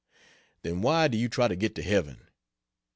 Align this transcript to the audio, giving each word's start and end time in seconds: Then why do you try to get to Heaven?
Then 0.63 0.81
why 0.81 1.07
do 1.09 1.15
you 1.15 1.29
try 1.29 1.47
to 1.47 1.55
get 1.55 1.75
to 1.75 1.83
Heaven? 1.83 2.27